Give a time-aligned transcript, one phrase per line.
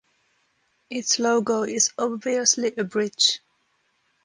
[0.89, 3.39] Its logo is obviously a bridge.